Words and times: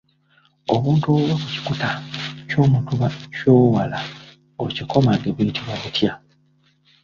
Obuntu 0.73 1.05
obuva 1.15 1.35
ku 1.41 1.47
kikuta 1.53 1.89
ky’omutuba 2.47 3.07
kyowala 3.35 3.99
okikomage 4.65 5.27
buyitibwa 5.35 5.75
butya? 5.81 6.11